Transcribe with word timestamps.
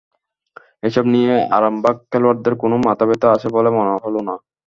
এসব 0.83 1.05
নিয়ে 1.13 1.33
আরামবাগ 1.57 1.95
খেলোয়াড়দের 2.11 2.53
কোনো 2.61 2.75
মাথাব্যথা 2.87 3.27
আছে 3.35 3.47
বলে 3.55 3.69
মনে 3.77 3.93
হলো 4.03 4.19
না। 4.27 4.35